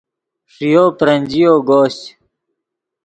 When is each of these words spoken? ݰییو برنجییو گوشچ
ݰییو 0.53 0.85
برنجییو 0.97 1.55
گوشچ 1.67 1.99